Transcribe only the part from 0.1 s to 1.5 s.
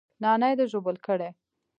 نانى دې ژوبل کړى.